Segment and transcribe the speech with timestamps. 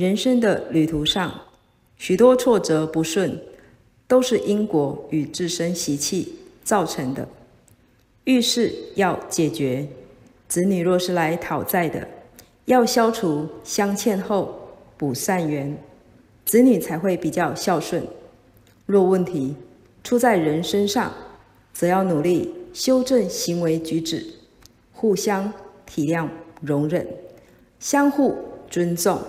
[0.00, 1.42] 人生的旅途上
[1.98, 3.38] 许多挫折不顺
[4.08, 7.28] 都是因果与自身习气造成的。
[8.24, 9.86] 遇事要解决
[10.48, 12.08] 子女若是来讨债的
[12.64, 15.76] 要消除相欠后补善缘
[16.46, 18.02] 子女才会比较孝顺。
[18.86, 19.54] 若问题
[20.02, 21.12] 出在人身上
[21.74, 24.24] 则要努力修正行为举止
[24.94, 25.52] 互相
[25.84, 26.26] 体谅
[26.62, 27.06] 容忍
[27.78, 28.34] 相互
[28.70, 29.20] 尊重。